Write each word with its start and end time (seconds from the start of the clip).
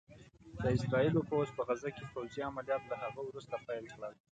د 0.63 0.65
اسرائيلو 0.77 1.21
پوځ 1.29 1.47
په 1.57 1.61
غزه 1.67 1.89
کې 1.95 2.05
پوځي 2.13 2.41
عمليات 2.49 2.83
له 2.91 2.95
هغه 3.03 3.19
وروسته 3.25 3.55
پيل 3.67 3.85
کړل 3.95 4.13